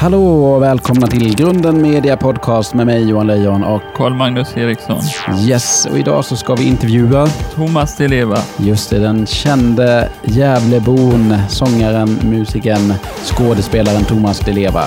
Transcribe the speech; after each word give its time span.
Hallå 0.00 0.44
och 0.44 0.62
välkomna 0.62 1.06
till 1.06 1.36
Grunden 1.36 1.82
Media 1.82 2.16
Podcast 2.16 2.74
med 2.74 2.86
mig 2.86 3.08
Johan 3.08 3.26
Lejon 3.26 3.64
och 3.64 3.82
Carl-Magnus 3.94 4.56
Eriksson. 4.56 5.00
Yes, 5.46 5.86
och 5.86 5.98
idag 5.98 6.24
så 6.24 6.36
ska 6.36 6.54
vi 6.54 6.64
intervjua 6.64 7.26
Thomas 7.54 7.96
Di 7.96 8.08
Leva. 8.08 8.38
just 8.56 8.90
det, 8.90 8.98
den 8.98 9.26
kände 9.26 10.08
Gävlebon, 10.22 11.34
sångaren, 11.48 12.18
musikern, 12.22 12.94
skådespelaren 13.24 14.04
Thomas 14.04 14.40
Di 14.40 14.52
Leva. 14.52 14.84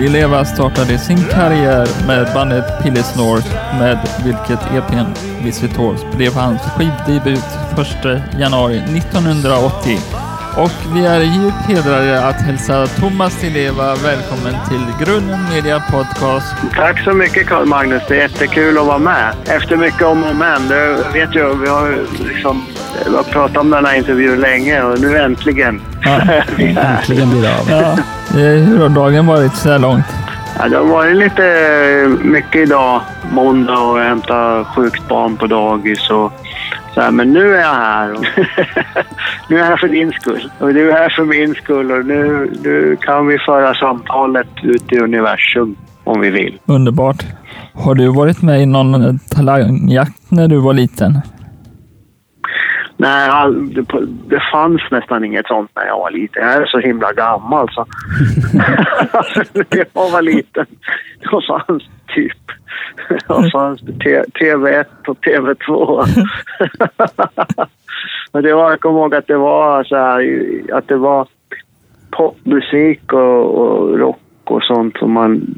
Di 0.00 0.08
Leva 0.08 0.44
startade 0.44 0.98
sin 0.98 1.24
karriär 1.24 1.88
med 2.06 2.26
bandet 2.34 2.64
Pillisnor 2.82 3.42
med 3.78 3.98
vilket 4.24 4.60
EPn 4.74 5.12
Visitors 5.44 6.00
blev 6.16 6.32
hans 6.34 6.62
skivdebut 6.62 7.44
1 8.04 8.40
januari 8.40 8.76
1980. 8.76 9.98
Och 10.56 10.94
vi 10.94 11.06
är 11.06 11.20
djupt 11.20 11.66
hedrade 11.68 12.24
att 12.24 12.42
hälsa 12.42 12.86
Thomas 12.86 13.40
Di 13.40 13.50
Leva 13.50 13.94
välkommen 13.94 14.54
till 14.68 15.06
Grunden 15.06 15.40
Media 15.50 15.82
Podcast. 15.90 16.54
Tack 16.74 17.04
så 17.04 17.12
mycket 17.12 17.46
Carl 17.46 17.66
Magnus. 17.66 18.02
Det 18.08 18.14
är 18.16 18.22
jättekul 18.22 18.78
att 18.78 18.86
vara 18.86 18.98
med. 18.98 19.34
Efter 19.44 19.76
mycket 19.76 20.02
om 20.02 20.24
och 20.24 20.36
men. 20.36 20.68
Du 20.68 21.04
vet 21.12 21.36
ju, 21.36 21.54
vi 21.54 21.68
har 21.68 21.86
ju 21.86 22.06
liksom 22.34 22.66
vi 23.06 23.16
har 23.16 23.22
pratat 23.22 23.56
om 23.56 23.70
den 23.70 23.84
här 23.84 23.96
intervjun 23.96 24.40
länge 24.40 24.82
och 24.82 25.00
nu 25.00 25.18
äntligen. 25.18 25.80
Ja. 26.02 26.20
Äntligen 26.58 27.30
blir 27.30 27.42
det 27.42 27.58
av. 27.58 27.70
Ja. 27.70 27.96
Hur 28.38 28.78
har 28.78 28.88
dagen 28.88 29.26
varit 29.26 29.56
så 29.56 29.70
här 29.70 29.78
långt? 29.78 30.04
Ja, 30.58 30.68
det 30.68 30.76
har 30.76 30.84
varit 30.84 31.16
lite 31.16 32.16
mycket 32.22 32.56
idag. 32.62 33.00
Måndag 33.32 33.78
och 33.78 33.98
jag 33.98 34.04
hämtar 34.04 34.64
sjukt 34.64 35.08
barn 35.08 35.36
på 35.36 35.46
dagis 35.46 36.10
och 36.10 36.32
så 36.94 37.00
här, 37.00 37.10
men 37.10 37.32
nu 37.32 37.54
är 37.54 37.60
jag 37.60 37.74
här. 37.74 38.12
Och 38.12 38.24
nu 39.48 39.56
är 39.56 39.60
jag 39.60 39.66
här 39.66 39.76
för 39.76 39.88
din 39.88 40.12
skull. 40.12 40.50
Och 40.58 40.74
du 40.74 40.90
är 40.90 40.92
här 40.92 41.08
för 41.08 41.24
min 41.24 41.54
skull 41.54 41.92
och 41.92 42.06
nu, 42.06 42.50
nu 42.64 42.96
kan 43.00 43.26
vi 43.26 43.38
föra 43.38 43.74
samtalet 43.74 44.48
ut 44.62 44.92
i 44.92 44.98
universum 44.98 45.76
om 46.04 46.20
vi 46.20 46.30
vill. 46.30 46.58
Underbart. 46.66 47.24
Har 47.74 47.94
du 47.94 48.08
varit 48.08 48.42
med 48.42 48.62
i 48.62 48.66
någon 48.66 49.18
talangjakt 49.18 50.30
när 50.30 50.48
du 50.48 50.56
var 50.56 50.72
liten? 50.72 51.20
Nej, 53.00 53.28
all, 53.28 53.74
det, 53.74 53.84
det 54.28 54.42
fanns 54.52 54.82
nästan 54.90 55.24
inget 55.24 55.46
sånt 55.46 55.70
när 55.76 55.86
jag 55.86 55.98
var 55.98 56.10
liten. 56.10 56.42
Jag 56.42 56.54
är 56.54 56.66
så 56.66 56.78
himla 56.78 57.12
gammal 57.12 57.68
så. 57.70 57.86
alltså, 59.12 59.42
när 59.52 59.86
jag 59.94 60.10
var 60.10 60.22
liten, 60.22 60.66
då 61.30 61.40
fanns 61.40 61.82
typ 62.14 62.38
då 63.28 63.42
fanns 63.52 63.80
det 63.80 63.92
T- 63.92 64.24
TV1 64.40 64.84
och 65.06 65.18
TV2. 65.18 65.70
och 68.32 68.42
det 68.42 68.54
var, 68.54 68.70
jag 68.70 68.80
kommer 68.80 69.00
ihåg 69.00 69.14
att 69.14 69.26
det 69.26 69.36
var 69.36 69.84
så 69.84 69.96
här, 69.96 70.50
att 70.72 70.88
det 70.88 70.96
var 70.96 71.28
popmusik 72.10 73.12
och, 73.12 73.58
och 73.58 73.98
rock 73.98 74.20
och 74.44 74.62
sånt 74.62 74.96
som, 74.98 75.12
man, 75.12 75.54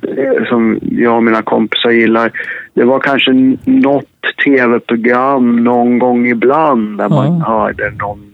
som 0.49 0.79
jag 0.83 1.17
och 1.17 1.23
mina 1.23 1.43
kompisar 1.43 1.91
gillar. 1.91 2.33
Det 2.75 2.85
var 2.85 3.01
kanske 3.01 3.33
något 3.65 4.07
tv-program 4.45 5.65
någon 5.65 5.99
gång 5.99 6.27
ibland 6.29 6.99
där 6.99 7.09
man 7.09 7.39
Ja. 7.39 7.45
hörde 7.47 7.91
någon 7.91 8.33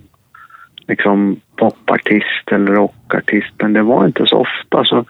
liksom, 0.89 1.37
popartist 1.57 2.53
eller 2.53 2.73
rockartist. 2.73 3.53
Men 3.59 3.73
det 3.73 3.83
var 3.83 4.07
inte 4.07 4.27
så 4.27 4.37
ofta. 4.37 4.85
Så 4.85 5.05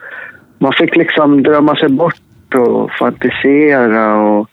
man 0.57 0.73
fick 0.73 0.95
liksom 0.95 1.43
drömma 1.43 1.75
sig 1.75 1.89
bort 1.89 2.55
och 2.55 2.91
fantisera. 2.91 4.15
Och 4.21 4.49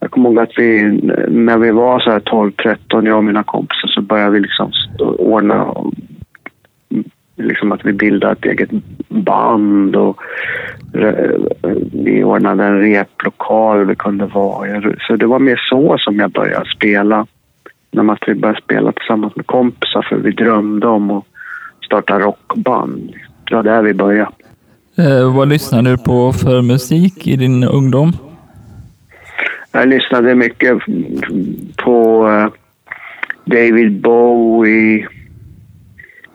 jag 0.00 0.10
kommer 0.10 0.30
ihåg 0.30 0.38
att 0.38 0.52
vi, 0.58 0.82
när 1.28 1.58
vi 1.58 1.70
var 1.70 2.00
så 2.00 2.10
här 2.10 2.20
12-13, 2.20 3.06
jag 3.06 3.16
och 3.16 3.24
mina 3.24 3.42
kompisar, 3.42 3.88
så 3.88 4.00
började 4.02 4.30
vi 4.30 4.40
liksom 4.40 4.72
ordna 5.18 5.74
liksom 7.36 7.72
att 7.72 7.84
vi 7.84 7.92
bildade 7.92 8.32
ett 8.32 8.44
eget 8.44 8.70
band 9.08 9.96
och 9.96 10.20
vi 11.92 12.24
ordnade 12.24 12.64
en 12.64 12.80
replokal 12.80 13.86
vi 13.86 13.94
kunde 13.94 14.26
vara. 14.26 14.94
Så 15.06 15.16
det 15.16 15.26
var 15.26 15.38
mer 15.38 15.60
så 15.70 15.98
som 15.98 16.18
jag 16.18 16.30
började 16.30 16.70
spela. 16.76 17.26
När 17.90 18.02
man 18.02 18.16
började 18.26 18.60
spela 18.60 18.92
tillsammans 18.92 19.36
med 19.36 19.46
kompisar 19.46 20.06
för 20.08 20.16
vi 20.16 20.30
drömde 20.30 20.86
om 20.86 21.10
att 21.10 21.24
starta 21.84 22.18
rockband. 22.18 23.14
Det 23.48 23.54
var 23.54 23.62
där 23.62 23.82
vi 23.82 23.94
började. 23.94 24.30
Eh, 24.98 25.36
vad 25.36 25.48
lyssnar 25.48 25.82
du 25.82 25.98
på 25.98 26.32
för 26.32 26.62
musik 26.62 27.26
i 27.26 27.36
din 27.36 27.64
ungdom? 27.64 28.12
Jag 29.72 29.88
lyssnade 29.88 30.34
mycket 30.34 30.78
på 31.76 32.28
eh, 32.28 32.48
David 33.44 34.00
Bowie, 34.00 35.08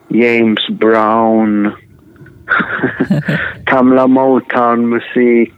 James 0.07 0.67
Brown, 0.69 1.65
gamla 3.71 4.07
Motown-musik. 4.07 5.53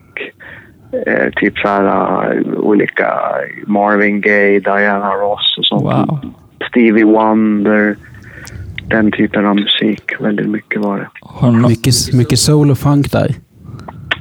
Eh, 1.07 1.29
typ 1.35 1.57
så 1.57 1.67
här 1.67 2.33
eh, 2.33 2.53
olika 2.53 3.13
Marvin 3.67 4.21
Gaye, 4.21 4.59
Diana 4.59 5.09
Ross 5.13 5.55
och 5.57 5.65
sånt. 5.65 5.83
Wow. 5.83 6.19
Stevie 6.69 7.05
Wonder. 7.05 7.95
Den 8.87 9.11
typen 9.11 9.45
av 9.45 9.55
musik. 9.55 10.11
Väldigt 10.19 10.49
mycket 10.49 10.81
var 10.81 10.97
det. 10.97 11.07
Har 11.21 11.51
du? 11.51 11.67
Mycket, 11.67 12.13
mycket 12.13 12.39
soul 12.39 12.71
och 12.71 12.77
funk 12.77 13.11
där. 13.11 13.35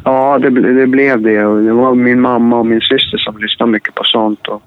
Ja, 0.04 0.38
det, 0.38 0.50
det 0.50 0.86
blev 0.86 1.22
det. 1.22 1.46
Och 1.46 1.62
det 1.62 1.72
var 1.72 1.94
min 1.94 2.20
mamma 2.20 2.58
och 2.58 2.66
min 2.66 2.80
syster 2.80 3.18
som 3.18 3.38
lyssnade 3.38 3.72
mycket 3.72 3.94
på 3.94 4.02
sånt. 4.04 4.46
Och 4.46 4.62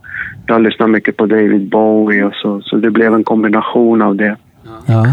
jag 0.47 0.61
lyssnade 0.61 0.91
mycket 0.91 1.17
på 1.17 1.25
David 1.25 1.69
Bowie 1.69 2.23
och 2.23 2.33
så. 2.33 2.61
Så 2.61 2.75
det 2.75 2.91
blev 2.91 3.13
en 3.13 3.23
kombination 3.23 4.01
av 4.01 4.15
det. 4.15 4.35
Ja. 4.85 5.05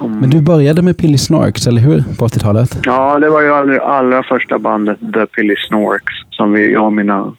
Men 0.00 0.30
du 0.30 0.40
började 0.40 0.82
med 0.82 0.98
Pilly 0.98 1.18
Snorks, 1.18 1.66
eller 1.66 1.80
hur? 1.80 2.02
På 2.18 2.26
80-talet? 2.26 2.78
Ja, 2.84 3.18
det 3.18 3.30
var 3.30 3.40
ju 3.42 3.52
allra, 3.54 3.80
allra 3.80 4.22
första 4.22 4.58
bandet, 4.58 4.98
The 5.14 5.26
Pilly 5.26 5.54
Snorks, 5.68 6.14
som 6.30 6.52
vi, 6.52 6.72
jag 6.72 6.84
och 6.84 6.92
mina 6.92 7.32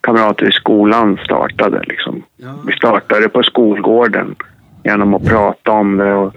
kamrater 0.00 0.48
i 0.48 0.52
skolan 0.52 1.18
startade. 1.24 1.82
Liksom. 1.86 2.22
Vi 2.66 2.72
startade 2.72 3.28
på 3.28 3.42
skolgården 3.42 4.34
genom 4.84 5.14
att 5.14 5.24
prata 5.24 5.70
om 5.70 5.96
det. 5.96 6.14
Och 6.14 6.34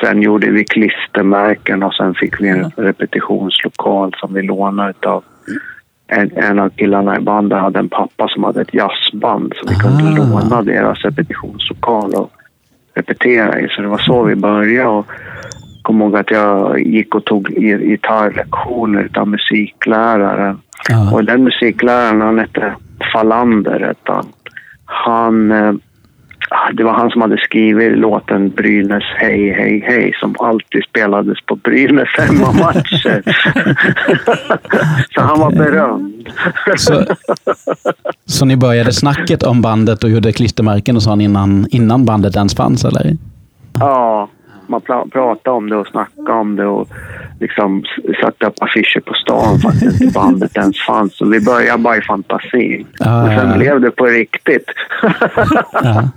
sen 0.00 0.22
gjorde 0.22 0.50
vi 0.50 0.64
klistermärken 0.64 1.82
och 1.82 1.94
sen 1.94 2.14
fick 2.14 2.40
vi 2.40 2.48
en 2.48 2.70
repetitionslokal 2.76 4.14
som 4.20 4.34
vi 4.34 4.42
lånade 4.42 4.94
av 5.08 5.24
en, 6.06 6.30
en 6.36 6.58
av 6.58 6.68
killarna 6.70 7.16
i 7.18 7.20
bandet 7.20 7.58
hade 7.60 7.78
en 7.78 7.88
pappa 7.88 8.28
som 8.28 8.44
hade 8.44 8.60
ett 8.60 8.74
jazzband 8.74 9.52
så 9.56 9.68
vi 9.68 9.74
kunde 9.74 10.04
Ah. 10.04 10.16
låna 10.16 10.62
deras 10.62 10.98
repetitionslokal 11.04 12.14
och 12.14 12.30
repetera 12.94 13.60
i. 13.60 13.68
Så 13.68 13.82
det 13.82 13.88
var 13.88 13.98
så 13.98 14.22
vi 14.22 14.34
började. 14.34 14.88
Och 14.88 15.06
kom 15.82 16.02
ihåg 16.02 16.16
att 16.16 16.30
jag 16.30 16.80
gick 16.80 17.14
och 17.14 17.24
tog 17.24 17.50
gi- 17.50 17.86
gitarrlektioner 17.88 19.08
av 19.14 19.28
musikläraren. 19.28 20.58
Ja. 20.88 21.12
Och 21.12 21.24
den 21.24 21.44
musikläraren, 21.44 22.20
han 22.20 22.38
hette 22.38 22.74
Falander. 23.12 23.80
hette 23.80 24.12
Han, 24.12 24.26
han, 24.84 25.52
eh, 25.52 25.72
det 26.72 26.84
var 26.84 26.92
han 26.92 27.10
som 27.10 27.20
hade 27.22 27.38
skrivit 27.38 27.98
låten 27.98 28.48
Brynäs 28.50 29.04
hej, 29.16 29.50
hej, 29.52 29.84
hej 29.86 30.12
som 30.20 30.34
alltid 30.38 30.84
spelades 30.84 31.38
på 31.46 31.56
Brynäs 31.56 32.08
hemmamatcher. 32.18 33.22
Så 35.14 35.20
han 35.20 35.40
var 35.40 35.50
berömd. 35.50 36.28
Så, 36.76 37.04
så 38.26 38.44
ni 38.44 38.56
började 38.56 38.92
snacket 38.92 39.42
om 39.42 39.62
bandet 39.62 40.04
och 40.04 40.10
gjorde 40.10 40.32
klistermärken 40.32 40.96
och 40.96 41.02
sånt 41.02 41.22
innan, 41.22 41.66
innan 41.70 42.04
bandet 42.04 42.36
ens 42.36 42.54
fanns, 42.54 42.84
eller? 42.84 43.16
Ja, 43.80 44.28
man 44.66 44.80
pra- 44.80 45.10
pratade 45.10 45.56
om 45.56 45.70
det 45.70 45.76
och 45.76 45.86
snackade 45.86 46.32
om 46.32 46.56
det 46.56 46.66
och 46.66 46.88
liksom 47.40 47.84
satte 48.20 48.46
upp 48.46 48.54
affischer 48.60 49.00
på 49.00 49.14
stan 49.14 49.58
fast 49.58 49.82
inte 49.82 50.06
bandet 50.14 50.56
ens 50.56 50.78
fanns. 50.86 51.16
Så 51.16 51.28
vi 51.28 51.40
började 51.40 51.82
bara 51.82 51.96
i 51.96 52.02
fantasin. 52.02 52.86
Ja, 52.98 53.22
och 53.22 53.28
sen 53.28 53.50
ja. 53.50 53.56
blev 53.56 53.80
det 53.80 53.90
på 53.90 54.06
riktigt. 54.06 54.66
Ja, 55.72 56.08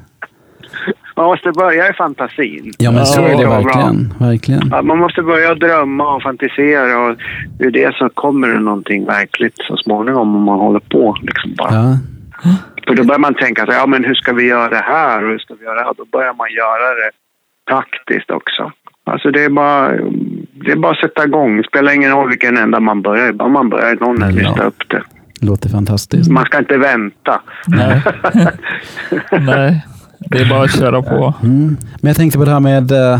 man 1.18 1.26
måste 1.26 1.52
börja 1.52 1.90
i 1.90 1.94
fantasin. 1.94 2.74
ja 2.78 2.92
men 2.92 3.06
så 3.06 3.22
Ja, 3.22 3.28
är 3.28 3.38
det 3.38 3.46
verkligen. 3.50 4.14
verkligen. 4.20 4.62
Ja, 4.72 4.82
man 4.82 4.98
måste 4.98 5.22
börja 5.22 5.56
drömma 5.56 6.16
och 6.16 6.22
fantisera 6.24 7.00
och 7.00 7.16
det 7.60 7.66
är 7.66 7.72
det 7.72 7.96
som 7.96 8.10
kommer 8.10 8.48
det 8.48 8.60
någonting 8.60 9.06
verkligt 9.06 9.56
så 9.68 9.78
småningom 9.78 10.36
om 10.36 10.44
man 10.44 10.60
håller 10.60 10.80
på. 10.80 11.18
Liksom 11.22 11.54
bara. 11.58 11.74
Ja. 11.74 11.98
För 12.88 12.96
då 12.96 13.04
börjar 13.04 13.20
man 13.20 13.34
tänka 13.34 13.66
så 13.66 13.72
ja 13.72 13.86
men 13.88 14.04
hur 14.06 14.16
ska 14.16 14.34
vi 14.34 14.44
göra 14.48 14.70
det 14.70 14.84
här 14.86 15.24
och 15.24 15.30
hur 15.30 15.40
ska 15.40 15.54
vi 15.60 15.66
göra 15.66 15.76
det 15.76 15.84
här? 15.86 15.94
Då 15.98 16.06
börjar 16.12 16.34
man 16.34 16.48
göra 16.52 16.88
det 16.96 17.12
praktiskt 17.72 18.32
också. 18.32 18.72
Alltså 19.06 19.32
det 19.32 19.44
är 19.44 19.50
bara, 19.50 19.92
det 20.66 20.72
är 20.72 20.76
bara 20.76 20.92
att 20.92 20.98
sätta 21.00 21.24
igång. 21.26 21.58
Det 21.58 21.64
spelar 21.64 21.92
ingen 21.92 22.12
roll 22.12 22.30
vilken 22.30 22.58
ända 22.58 22.80
man 22.80 23.02
börjar. 23.02 23.32
Bara 23.32 23.50
man 23.50 23.70
börjar 23.70 23.96
någon 23.96 24.18
Ja. 24.22 24.28
lyfta 24.28 24.64
upp 24.64 24.84
det. 24.90 25.02
Låter 25.42 25.70
fantastiskt. 25.70 26.32
Man 26.32 26.46
ska 26.46 26.58
inte 26.60 26.78
vänta. 26.78 27.42
Nej. 27.68 28.02
Nej, 29.32 29.86
det 30.30 30.38
är 30.40 30.50
bara 30.50 30.64
att 30.64 30.80
köra 30.80 31.02
på. 31.02 31.34
Mm. 31.44 31.78
Men 32.02 32.08
jag 32.10 32.16
tänkte 32.18 32.40
på 32.40 32.46
det 32.46 32.52
här 32.52 32.60
med... 32.60 32.92
eh, 32.92 33.20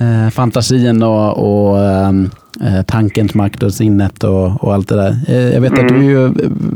eh, 0.00 0.30
fantasin 0.30 1.02
och, 1.02 1.38
och 1.70 1.78
ehm, 1.78 2.30
eh, 2.62 2.82
tankens 2.82 3.34
makt 3.34 3.62
och 3.62 3.72
sinnet 3.74 4.24
och, 4.24 4.64
och 4.64 4.74
allt 4.74 4.88
det 4.88 4.94
där. 4.96 5.14
Eh, 5.28 5.54
jag 5.54 5.60
vet 5.60 5.72
att 5.78 5.88
du 5.88 5.94
är 5.96 6.02
ju 6.02 6.30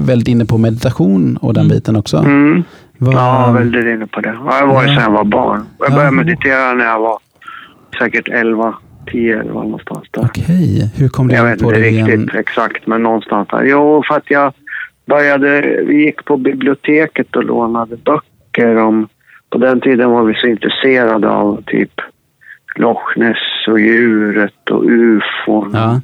väldigt 0.06 0.28
inne 0.28 0.44
på 0.44 0.58
meditation 0.58 1.36
och 1.36 1.54
den 1.54 1.68
biten 1.68 1.96
också. 1.96 2.16
Mm. 2.16 2.62
Vad- 2.98 3.14
Ja, 3.14 3.50
väldigt 3.52 3.84
inne 3.84 4.06
på 4.06 4.20
det. 4.20 4.36
Ja, 4.46 4.58
Jag 4.60 4.66
var 4.66 4.82
Ja. 4.82 4.88
sedan 4.88 5.02
jag 5.02 5.10
var 5.10 5.24
barn. 5.24 5.64
Jag 5.78 5.90
Ja. 5.90 5.94
började 5.94 6.16
meditera 6.16 6.72
när 6.72 6.84
jag 6.84 6.98
var 7.00 7.18
säkert 7.98 8.28
11, 8.28 8.74
10 9.12 9.40
eller 9.40 9.52
någonstans 9.52 10.04
där. 10.10 10.22
Okej, 10.24 10.90
hur 10.96 11.08
kom 11.08 11.28
du 11.28 11.34
Jag 11.34 11.44
in 11.44 11.50
vet 11.50 11.60
på 11.62 11.68
inte 11.68 11.80
det 11.80 11.86
riktigt 11.86 12.08
igen? 12.08 12.30
exakt, 12.34 12.86
men 12.86 13.02
någonstans 13.02 13.48
där. 13.50 13.64
Jo, 13.64 14.02
för 14.08 14.14
att 14.16 14.30
jag 14.30 14.52
började... 15.06 15.60
Vi 15.86 16.04
gick 16.04 16.24
på 16.24 16.36
biblioteket 16.36 17.36
och 17.36 17.44
lånade 17.44 17.96
böcker 17.96 18.76
om... 18.76 19.08
På 19.50 19.58
den 19.58 19.80
tiden 19.80 20.10
var 20.10 20.22
vi 20.24 20.34
så 20.34 20.46
intresserade 20.46 21.28
av 21.28 21.62
typ 21.66 21.92
Loch 22.76 23.16
Ness 23.16 23.66
och 23.68 23.80
djuret 23.80 24.70
och 24.70 24.84
ufon. 24.84 25.70
Ja, 25.72 26.00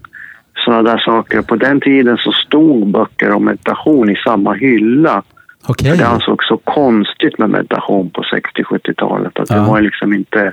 Sådana 0.64 0.82
där 0.82 0.98
saker. 0.98 1.42
På 1.42 1.56
den 1.56 1.80
tiden 1.80 2.16
så 2.18 2.32
stod 2.32 2.86
böcker 2.92 3.30
om 3.32 3.44
meditation 3.44 4.10
i 4.10 4.16
samma 4.16 4.52
hylla. 4.52 5.22
okej. 5.68 5.90
För 5.90 5.98
det 5.98 6.06
ansågs 6.08 6.48
så 6.48 6.56
konstigt 6.56 7.38
med 7.38 7.50
meditation 7.50 8.10
på 8.10 8.22
60-70-talet. 8.22 9.38
Att 9.38 9.50
Ja. 9.50 9.56
det 9.56 9.62
var 9.68 9.80
liksom 9.80 10.12
inte... 10.12 10.52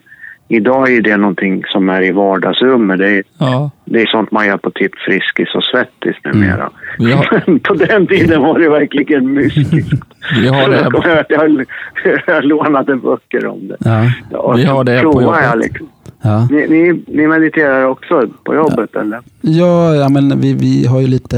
Idag 0.55 0.93
är 0.93 1.01
det 1.01 1.17
någonting 1.17 1.63
som 1.67 1.89
är 1.89 2.01
i 2.01 2.11
vardagsrummet. 2.11 2.97
Det 2.97 3.09
är, 3.09 3.23
Ja, 3.37 3.71
det 3.85 4.01
är 4.01 4.05
sånt 4.05 4.31
man 4.31 4.47
gör 4.47 4.57
på 4.57 4.71
typ 4.71 4.91
Friskis 5.05 5.55
och 5.55 5.63
Svettis 5.63 6.15
numera. 6.23 6.69
vi 6.99 7.11
har, 7.11 7.59
på 7.67 7.73
den 7.73 8.07
tiden 8.07 8.41
var 8.41 8.59
det 8.59 8.69
verkligen 8.69 9.33
mystiskt. 9.33 10.03
vi 10.41 10.47
har 10.47 10.61
jag, 10.61 10.69
det. 11.03 11.19
att 11.19 11.25
jag, 11.29 11.65
jag 12.27 12.45
lånade 12.45 12.95
böcker 12.95 13.45
om 13.45 13.67
det. 13.67 13.77
Ja, 13.79 14.37
Och 14.37 14.57
Vi 14.57 14.65
har 14.65 14.83
det 14.83 15.01
på 15.01 15.21
jobbet. 15.21 15.39
jag 15.43 15.59
liksom. 15.59 15.89
ja. 16.21 16.47
ni, 16.51 16.67
ni, 16.67 17.03
ni 17.07 17.27
mediterar 17.27 17.85
också 17.85 18.27
på 18.43 18.55
jobbet 18.55 18.95
eller? 18.95 19.19
ja, 19.41 19.95
ja 19.95 20.09
men 20.09 20.41
vi, 20.41 20.53
vi 20.53 20.87
har 20.87 20.99
ju 20.99 21.07
lite 21.07 21.37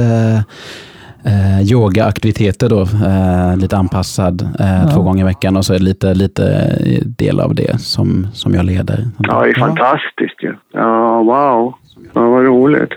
eh, 1.26 1.72
yogaaktiviteter 1.72 2.70
då. 2.70 2.82
Eh, 2.82 3.58
lite 3.58 3.78
anpassad 3.78 4.42
eh, 4.60 4.82
Ja. 4.84 4.90
två 4.94 5.02
gånger 5.02 5.24
i 5.24 5.28
veckan 5.28 5.58
och 5.58 5.66
så 5.66 5.74
är 5.74 5.78
det 5.80 5.84
lite, 5.86 6.14
lite 6.14 6.76
del 7.18 7.40
av 7.40 7.56
det 7.56 7.80
som, 7.82 8.28
som 8.34 8.54
jag 8.54 8.66
leder. 8.66 9.06
Ja, 9.18 9.42
det 9.42 9.50
är 9.50 9.54
Ja. 9.60 9.66
fantastiskt 9.68 10.44
ju. 10.44 10.56
Ja, 10.74 11.18
wow. 11.24 11.74
Ja, 12.16 12.30
vad 12.30 12.46
roligt. 12.46 12.90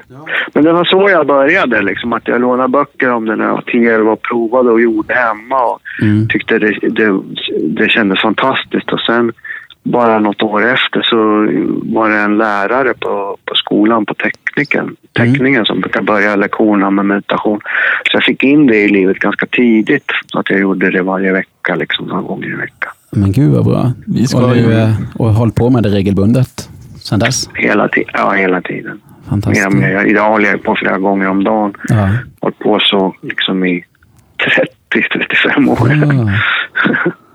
Men 0.55 0.65
det 0.65 0.73
var 0.73 0.85
så 0.85 1.09
jag 1.11 1.27
började, 1.27 1.83
liksom, 1.83 2.13
att 2.13 2.29
jag 2.29 2.41
lånade 2.41 2.69
böcker 2.69 3.13
om 3.13 3.25
det 3.25 3.37
när 3.37 3.45
jag 3.45 3.53
var 3.53 3.63
10-11 3.63 4.13
och 4.13 4.23
provade 4.23 4.71
och 4.71 4.81
gjorde 4.81 5.15
hemma. 5.15 5.65
Och 5.65 5.81
Mm. 6.03 6.29
tyckte 6.29 6.59
det, 6.59 6.79
det, 6.91 7.21
det 7.83 7.89
kändes 7.89 8.21
fantastiskt. 8.21 8.93
Och 8.93 9.01
sen 9.01 9.33
bara 9.93 10.19
något 10.19 10.43
år 10.43 10.67
efter 10.73 11.03
så 11.03 11.17
var 11.95 12.09
det 12.11 12.19
en 12.19 12.39
lärare 12.39 12.95
på, 12.95 13.37
på 13.45 13.55
skolan 13.55 14.07
på 14.07 14.15
tekniken, 14.15 14.97
teckningen 15.13 15.65
som 15.65 15.81
brukar 15.81 16.03
börja 16.03 16.37
lektionerna 16.37 16.91
med 16.91 17.05
meditation. 17.07 17.61
Så 18.11 18.17
jag 18.17 18.23
fick 18.25 18.43
in 18.43 18.67
det 18.67 18.77
i 18.77 18.89
livet 18.89 19.19
ganska 19.19 19.47
tidigt. 19.47 20.11
Så 20.33 20.39
att 20.39 20.51
jag 20.51 20.61
gjorde 20.61 20.91
det 20.91 21.03
varje 21.03 21.33
vecka, 21.33 21.75
liksom 21.75 22.07
några 22.07 22.23
gånger 22.23 22.49
i 22.49 22.55
veckan. 22.55 22.93
Men 23.13 23.33
gud 23.33 23.53
vad 23.53 23.65
bra. 23.65 23.93
Vi 24.07 24.27
ska 24.27 24.39
och, 24.45 24.57
nu, 24.57 24.63
ju- 24.63 24.73
eh, 24.73 24.91
och 25.19 25.29
håll 25.29 25.53
på 25.53 25.71
med 25.71 25.83
det 25.83 25.89
regelbundet 25.89 26.69
sen 27.03 27.19
dess. 27.19 27.51
Hela, 27.55 27.89
ja, 28.13 28.31
hela 28.33 28.61
tiden. 28.61 29.01
Fantastiskt. 29.29 29.71
mer. 29.73 30.05
Idag 30.05 30.29
håller 30.31 30.49
jag 30.51 30.63
på 30.63 30.77
flera 30.77 30.99
gånger 30.99 31.29
om 31.29 31.45
dagen. 31.45 31.75
Ja. 31.89 32.09
hållit 32.41 32.59
på 32.59 32.79
så 32.81 33.15
liksom 33.23 33.65
i 33.65 33.85
30-35 34.95 35.71
år. 35.71 35.93
Ja. 35.93 37.13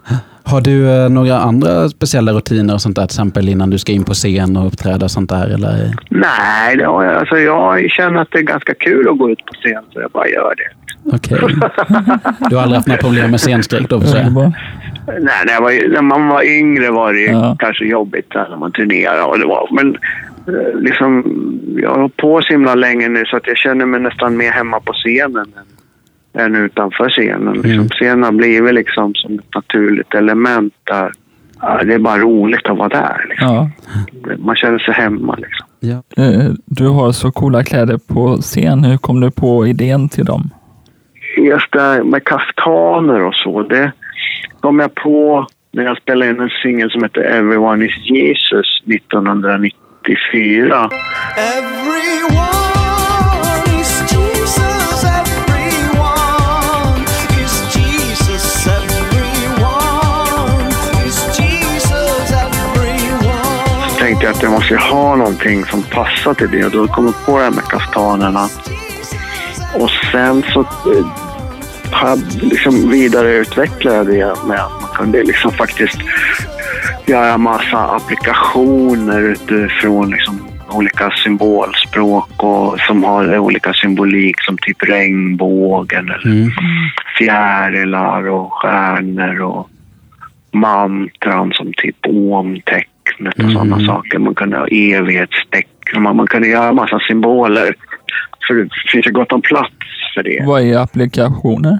Har 0.52 0.62
du 0.62 0.90
eh, 1.04 1.10
några 1.10 1.38
andra 1.40 1.90
speciella 1.90 2.32
rutiner 2.32 2.74
och 2.74 2.82
sånt 2.82 2.96
där, 2.96 3.08
till 3.08 3.14
exempel 3.16 3.50
innan 3.50 3.70
du 3.70 3.78
ska 3.78 3.92
in 3.92 4.04
på 4.04 4.14
scen 4.14 4.58
och 4.58 4.68
uppträda 4.68 5.06
och 5.06 5.12
sånt 5.12 5.30
där? 5.30 5.48
Eller? 5.54 5.94
Nej, 6.10 6.78
det 6.78 6.86
har 6.86 7.04
jag, 7.04 7.16
alltså 7.16 7.36
jag 7.38 7.90
känner 7.92 8.22
att 8.22 8.28
det 8.32 8.38
är 8.40 8.44
ganska 8.44 8.74
kul 8.74 9.10
att 9.10 9.18
gå 9.18 9.30
ut 9.30 9.46
på 9.46 9.54
scen 9.54 9.84
så 9.94 10.02
jag 10.02 10.12
bara 10.12 10.28
gör 10.28 10.54
det. 10.58 10.70
Okej. 11.16 11.38
Du 12.50 12.56
har 12.56 12.64
aldrig 12.64 12.76
haft 12.78 12.88
några 12.88 13.02
problem 13.02 13.32
med 13.32 13.40
scenskräck 13.40 13.90
då? 13.90 14.02
För. 14.02 14.24
Nej, 14.24 15.42
när, 15.46 15.54
jag 15.54 15.62
var, 15.62 15.90
när 15.94 16.02
man 16.02 16.28
var 16.28 16.44
yngre 16.44 16.92
var 16.92 17.14
det 17.14 17.22
Ja. 17.24 17.56
kanske 17.60 17.86
jobbigt 17.86 18.32
när 18.36 18.58
man 18.58 18.72
turnerade. 18.72 19.22
Och 19.24 19.40
det 19.40 19.46
var, 19.46 19.70
men 19.72 19.96
eh, 20.48 20.80
liksom, 20.80 21.24
jag 21.82 21.90
har 21.90 21.98
hållit 22.00 22.18
på 22.18 22.42
så 22.42 22.54
himla 22.54 22.76
länge 22.76 23.10
nu 23.10 23.26
så 23.26 23.38
att 23.38 23.48
jag 23.48 23.58
känner 23.58 23.86
mig 23.86 24.00
nästan 24.00 24.38
mer 24.38 24.52
hemma 24.52 24.80
på 24.80 24.94
scenen 24.94 25.36
än, 25.38 25.71
än 26.34 26.56
utanför 26.56 27.10
scenen. 27.10 27.54
Liksom, 27.54 27.72
Mm. 27.72 27.90
Scenen 27.90 28.24
har 28.24 28.32
blivit 28.32 28.74
liksom 28.74 29.14
som 29.16 29.40
ett 29.40 29.56
naturligt 29.56 30.14
element 30.14 30.74
där. 30.84 31.12
Ja, 31.62 31.84
det 31.84 31.94
är 31.94 32.00
bara 32.00 32.18
roligt 32.18 32.66
att 32.66 32.78
vara 32.78 32.90
där. 32.90 33.26
Liksom. 33.30 33.48
Ja. 33.56 33.70
Man 34.38 34.56
känner 34.56 34.80
sig 34.80 34.94
hemma. 34.94 35.36
Liksom. 35.36 35.68
Ja. 35.80 36.04
Eh, 36.24 36.52
Du 36.66 36.88
har 36.88 37.12
så 37.12 37.32
coola 37.32 37.64
kläder 37.64 37.98
på 38.14 38.38
scen. 38.38 38.84
Hur 38.84 38.98
kom 38.98 39.20
du 39.20 39.32
på 39.32 39.68
idén 39.68 40.10
till 40.10 40.26
dem? 40.26 40.50
Just 41.38 41.72
det 41.72 41.82
här 41.82 42.04
med 42.04 42.24
kaftaner 42.24 43.22
och 43.26 43.36
så, 43.36 43.64
det 43.64 43.92
kom 44.60 44.80
jag 44.80 44.96
på 44.96 45.48
när 45.74 45.84
jag 45.84 45.98
spelade 45.98 46.32
in 46.32 46.40
en 46.40 46.50
singel 46.64 46.92
som 46.92 47.04
heter 47.04 47.22
Everyone 47.22 47.86
is 47.86 48.10
Jesus 48.10 48.82
1994. 48.86 50.90
Everyone 51.38 52.81
tänkte 64.22 64.46
jag 64.46 64.54
att 64.54 64.70
jag 64.70 64.80
måste 64.80 64.94
ha 64.96 65.16
någonting 65.16 65.66
som 65.66 65.84
passar 65.84 66.34
till 66.34 66.52
det 66.52 66.66
och 66.66 66.72
då 66.72 66.88
kom 66.88 67.06
jag 67.06 67.26
på 67.26 67.38
det 67.38 67.44
här 67.44 67.52
med 67.52 67.64
kaftanerna. 67.64 68.44
Och 69.76 69.90
sen 70.12 70.44
så 70.54 70.60
eh, 70.62 71.06
jag 72.02 72.20
liksom 72.42 72.90
vidareutvecklat 72.90 74.08
det 74.08 74.36
med 74.48 74.60
att 74.60 74.82
man 74.82 74.90
kunde 74.96 75.24
liksom 75.24 75.52
faktiskt 75.52 75.98
göra 77.06 77.38
massa 77.38 77.78
applikationer 77.78 79.22
utifrån 79.22 80.10
liksom 80.10 80.48
olika 80.72 81.12
symbolspråk 81.24 82.44
och 82.44 82.80
som 82.80 83.04
har 83.04 83.38
olika 83.38 83.74
symbolik 83.74 84.42
som 84.42 84.58
typ 84.58 84.84
regnbågen 84.84 86.06
eller 86.06 86.26
Mm. 86.26 86.52
fjärilar 87.18 88.30
och 88.30 88.54
stjärnor 88.54 89.42
och 89.42 89.70
mantran 90.52 91.52
som 91.54 91.74
typ 91.74 92.08
omtecknet 93.02 93.34
och 93.34 93.40
Mm. 93.40 93.54
sådana 93.54 93.86
saker. 93.86 94.20
Man 94.20 94.36
kunde 94.36 94.58
ha 94.58 94.68
evighetstecken. 94.68 96.02
Man, 96.02 96.16
man 96.16 96.28
kunde 96.28 96.48
göra 96.48 96.74
massa 96.74 97.00
symboler. 97.08 97.76
För 98.48 98.54
det 98.54 98.70
finns 98.92 99.08
ju 99.08 99.12
gott 99.12 99.32
om 99.32 99.42
plats 99.42 99.74
för 100.16 100.24
det. 100.24 100.44
Vad 100.48 100.62
är 100.62 100.78
applikationer? 100.78 101.80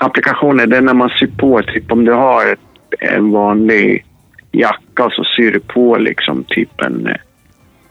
Applikationer, 0.00 0.66
det 0.66 0.76
är 0.76 0.80
när 0.80 0.94
man 0.94 1.10
syr 1.10 1.30
på. 1.38 1.62
Typ 1.62 1.92
om 1.92 2.04
du 2.04 2.12
har 2.12 2.52
ett, 2.52 2.58
en 3.00 3.30
vanlig 3.30 4.04
jacka 4.52 5.10
så 5.10 5.24
syr 5.36 5.52
du 5.52 5.60
på 5.60 5.96
liksom 5.96 6.44
typ 6.48 6.80
en 6.80 7.08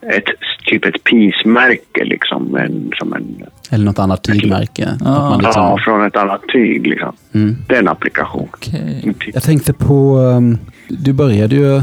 ett, 0.01 0.23
typ 0.65 0.85
ett 0.85 1.03
pismärke 1.03 2.03
liksom. 2.05 2.55
En, 2.55 2.91
som 2.97 3.13
en, 3.13 3.43
Eller 3.71 3.85
något 3.85 3.99
annat 3.99 4.23
tygmärke. 4.23 4.97
Ja. 4.99 5.11
Att 5.11 5.21
man 5.21 5.39
ja, 5.43 5.47
liksom, 5.47 5.77
från 5.79 6.05
ett 6.05 6.15
annat 6.15 6.41
tyg 6.53 6.87
liksom. 6.87 7.15
mm. 7.33 7.55
Det 7.67 7.75
är 7.75 7.79
en 7.79 7.87
applikation. 7.87 8.47
En 9.03 9.13
typ. 9.13 9.33
Jag 9.33 9.43
tänkte 9.43 9.73
på, 9.73 10.17
um, 10.17 10.57
du 10.89 11.13
började 11.13 11.55
ju 11.55 11.81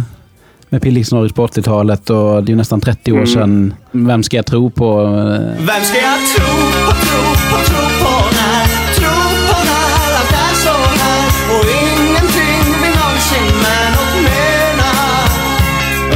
med 0.75 0.83
Pilix 0.83 1.13
Norris 1.13 1.33
på 1.33 1.47
80-talet 1.47 2.11
och 2.11 2.45
det 2.45 2.49
är 2.49 2.53
ju 2.53 2.57
nästan 2.57 2.81
30 2.81 3.13
år 3.13 3.17
Mm. 3.17 3.27
sedan. 3.27 3.75
Vem 3.93 4.23
ska 4.23 4.37
jag 4.37 4.47
tro 4.47 4.71
på? 4.71 5.05
Vem 5.59 5.83
ska 5.85 5.99
jag 6.11 6.19
tro 6.35 6.47
på, 6.87 6.93
tro 7.05 7.23
på, 7.51 7.57
tro 7.69 7.83
på 8.03 8.13
när? 8.37 8.65
Tro 8.99 9.15
på 9.49 9.57
när 9.69 9.91
allt 10.19 10.33
är 10.47 10.55
så 10.65 10.75
här 11.03 11.27
och 11.55 11.65
ingenting 11.83 12.67
vi 12.83 12.89
någonsin 13.01 13.55
med 13.65 13.87
något 13.97 14.15
menar. 14.29 15.25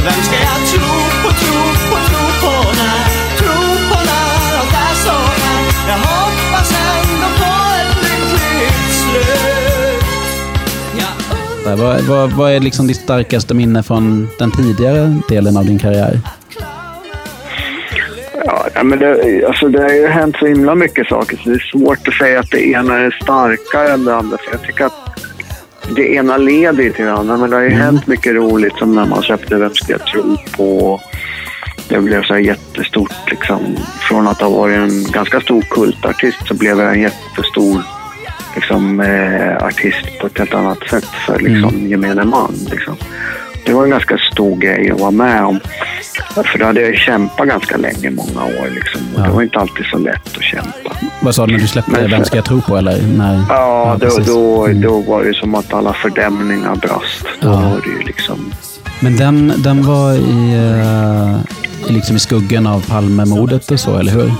Vem 0.05 0.23
ska 0.27 0.35
jag 0.49 0.59
tro 0.71 0.89
på, 1.23 1.29
tro 1.41 1.59
på, 1.89 1.97
tro 2.09 2.23
på 2.41 2.53
när? 2.78 2.78
Undrar 11.73 11.87
Vad, 11.87 12.01
vad, 12.01 12.31
vad 12.31 12.51
är 12.51 12.59
liksom 12.59 12.87
ditt 12.87 12.97
starkaste 12.97 13.53
minne 13.53 13.83
från 13.83 14.27
den 14.39 14.51
tidigare 14.51 15.15
delen 15.29 15.57
av 15.57 15.65
din 15.65 15.79
karriär? 15.79 16.19
Ja, 18.45 18.83
men 18.83 18.99
det, 18.99 19.45
alltså 19.47 19.67
det 19.67 19.81
har 19.81 19.89
ju 19.89 20.07
hänt 20.07 20.35
så 20.39 20.45
himla 20.45 20.75
mycket 20.75 21.07
saker 21.07 21.37
så 21.37 21.49
det 21.49 21.55
är 21.55 21.71
svårt 21.71 22.07
att 22.07 22.13
säga 22.13 22.39
att 22.39 22.51
det 22.51 22.67
ena 22.67 22.97
är 22.97 23.19
starkare 23.23 23.93
än 23.93 24.05
det 24.05 24.15
andra. 24.15 24.37
För 24.37 24.51
jag 24.51 24.61
tycker 24.61 24.85
att 24.85 25.19
det 25.95 26.13
ena 26.13 26.37
leder 26.37 26.83
ju 26.83 26.91
till 26.91 27.05
det 27.05 27.13
andra. 27.13 27.37
Men 27.37 27.49
det 27.49 27.55
har 27.55 27.63
ju 27.63 27.69
hänt 27.69 28.07
mycket 28.07 28.33
roligt 28.33 28.77
som 28.77 28.95
när 28.95 29.05
man 29.05 29.21
släppte 29.23 29.55
Vem 29.55 29.73
ska 29.73 29.91
jag 29.91 30.05
tro 30.05 30.37
på? 30.57 31.01
Det 31.89 31.99
blev 31.99 32.23
så 32.23 32.33
här 32.33 32.41
jättestort 32.41 33.31
liksom. 33.31 33.77
Från 34.09 34.27
att 34.27 34.41
ha 34.41 34.49
varit 34.49 34.77
en 34.77 35.03
ganska 35.11 35.41
stor 35.41 35.61
kultartist 35.61 36.47
så 36.47 36.53
blev 36.53 36.79
jag 36.79 36.93
en 36.93 37.01
jättestor 37.01 37.98
liksom, 38.59 38.99
eh, 38.99 39.65
artist 39.67 40.19
på 40.21 40.27
ett 40.27 40.37
helt 40.37 40.53
annat 40.53 40.89
sätt 40.89 41.05
för 41.25 41.39
liksom, 41.39 41.87
gemene 41.89 42.23
man. 42.23 42.53
Liksom. 42.71 42.95
det 43.65 43.73
var 43.73 43.83
en 43.83 43.89
ganska 43.89 44.17
stor 44.31 44.57
grej 44.57 44.91
att 44.91 44.99
vara 44.99 45.11
med 45.11 45.43
om. 45.45 45.59
För 46.45 46.59
då 46.59 46.65
hade 46.65 46.81
jag 46.81 46.95
kämpat 46.95 47.47
ganska 47.47 47.77
länge, 47.77 48.09
många 48.09 48.45
år. 48.45 48.69
Liksom. 48.75 49.01
Ja. 49.15 49.21
Det 49.23 49.29
var 49.29 49.41
inte 49.41 49.59
alltid 49.59 49.85
så 49.85 49.97
lätt 49.97 50.37
att 50.37 50.43
kämpa. 50.43 50.91
Vad 51.21 51.35
sa 51.35 51.45
du 51.45 51.51
när 51.51 51.59
du 51.59 51.67
släppte 51.67 51.91
Men- 51.91 52.09
Vem 52.11 52.25
ska 52.25 52.35
jag 52.35 52.45
tro 52.45 52.61
på? 52.61 52.77
Eller? 52.77 53.01
När, 53.17 53.43
Ja, 53.49 53.97
då, 53.99 54.05
precis. 54.05 54.27
då, 54.27 54.65
Mm. 54.65 54.81
då 54.81 54.99
var 55.01 55.23
det 55.23 55.33
som 55.33 55.55
att 55.55 55.73
alla 55.73 55.93
fördämningar 55.93 56.75
brast. 56.75 57.25
Då 57.41 57.47
Ja. 57.47 57.51
var 57.51 57.81
det 57.83 57.89
ju 57.99 58.07
liksom... 58.07 58.51
Men 58.99 59.17
den, 59.17 59.53
den 59.57 59.83
var 59.83 60.13
i, 60.13 60.53
eh, 60.53 61.89
i 61.89 61.93
liksom 61.93 62.15
i 62.15 62.19
skuggan 62.19 62.67
av 62.67 62.87
Palmemordet 62.89 63.71
och 63.71 63.79
så, 63.79 63.97
eller 63.97 64.11
hur? 64.11 64.31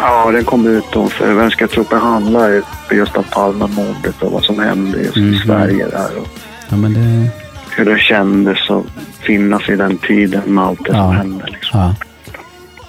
Ja, 0.00 0.30
den 0.30 0.44
kom 0.44 0.66
ut 0.66 0.84
då 0.92 1.06
för 1.08 1.34
Vem 1.34 1.50
ska 1.50 1.66
tro 1.68 1.84
på 1.84 1.96
handlar 1.96 2.62
just 2.92 3.16
om 3.16 3.24
Palmemordet 3.32 4.22
och 4.22 4.32
vad 4.32 4.44
som 4.44 4.58
hände 4.58 4.98
just 4.98 5.16
Mhm. 5.16 5.34
i 5.34 5.38
Sverige 5.38 5.86
där. 5.88 6.18
Och 6.20 6.28
Ja, 6.70 6.76
men 6.76 6.94
det... 6.94 7.28
hur 7.76 7.84
det 7.84 7.98
kändes 7.98 8.70
att 8.70 8.84
finnas 9.20 9.68
i 9.68 9.76
den 9.76 9.98
tiden 9.98 10.42
med 10.46 10.64
allt 10.64 10.84
det 10.84 10.90
Ja. 10.92 11.02
som 11.04 11.16
hände. 11.16 11.44
Liksom. 11.46 11.80
Ja. 11.80 11.94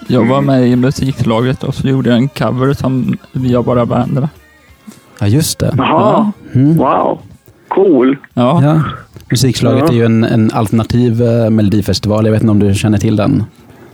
Jag 0.08 0.26
var 0.26 0.42
med 0.42 0.68
i 0.68 0.76
musiklaget 0.76 1.64
och 1.64 1.76
så 1.76 1.88
gjorde 1.88 2.10
jag 2.10 2.18
en 2.18 2.30
cover 2.30 2.74
som 2.74 3.18
Jag 3.34 3.66
bara 3.66 3.86
varandra. 3.86 4.30
ja, 5.20 5.28
just 5.28 5.60
det. 5.60 5.74
Jaha, 5.78 6.32
Mm. 6.54 6.78
wow. 6.78 7.20
Cool. 7.68 8.18
Ja, 8.34 8.62
Ja. 8.64 8.82
Musikslaget 9.32 9.84
Ja. 9.88 9.90
är 9.90 9.94
ju 9.94 10.06
en, 10.06 10.24
en 10.24 10.52
alternativ 10.54 11.22
eh, 11.24 11.50
melodifestival. 11.50 12.26
Jag 12.26 12.32
vet 12.32 12.42
inte 12.42 12.52
om 12.52 12.60
du 12.60 12.74
känner 12.74 12.98
till 12.98 13.16
den? 13.16 13.44